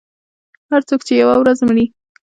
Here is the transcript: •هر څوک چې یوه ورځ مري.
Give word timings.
•هر 0.71 0.81
څوک 0.89 1.01
چې 1.07 1.13
یوه 1.21 1.35
ورځ 1.39 1.57
مري. 1.67 1.85